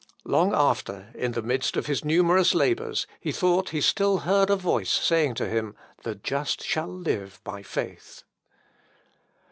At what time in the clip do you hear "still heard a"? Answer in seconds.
3.81-4.55